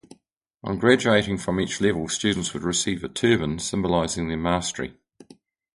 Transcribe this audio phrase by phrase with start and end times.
[0.63, 4.97] On graduating from each level, students would receive a turban symbolizing their mastery.